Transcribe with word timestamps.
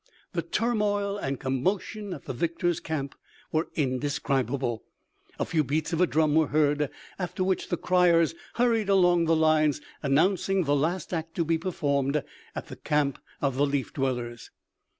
The 0.33 0.41
turmoil 0.41 1.15
and 1.15 1.39
commotion 1.39 2.11
at 2.11 2.25
the 2.25 2.33
victors' 2.33 2.79
camp 2.79 3.13
were 3.51 3.67
indescribable. 3.75 4.83
A 5.37 5.45
few 5.45 5.63
beats 5.63 5.93
of 5.93 6.01
a 6.01 6.07
drum 6.07 6.33
were 6.33 6.47
heard, 6.47 6.89
after 7.19 7.43
which 7.43 7.69
the 7.69 7.77
criers 7.77 8.33
hurried 8.55 8.89
along 8.89 9.25
the 9.25 9.35
lines, 9.35 9.79
announcing 10.01 10.63
the 10.63 10.75
last 10.75 11.13
act 11.13 11.35
to 11.35 11.45
be 11.45 11.59
performed 11.59 12.23
at 12.55 12.65
the 12.65 12.77
camp 12.77 13.19
of 13.43 13.57
the 13.57 13.65
"Leaf 13.67 13.93
Dwellers." 13.93 14.49